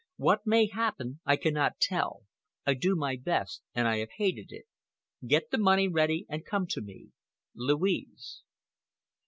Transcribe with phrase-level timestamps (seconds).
[0.17, 2.23] What may happen I cannot tell.
[2.65, 4.65] I do my best and I have hated it.
[5.27, 7.09] Get the money ready and come to me.
[7.53, 8.41] LOUISE.